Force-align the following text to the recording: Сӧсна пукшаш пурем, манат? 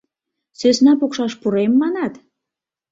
Сӧсна 0.59 0.91
пукшаш 0.99 1.33
пурем, 1.41 1.71
манат? 1.81 2.13